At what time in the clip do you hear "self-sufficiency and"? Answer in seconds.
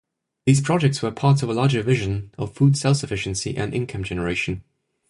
2.75-3.71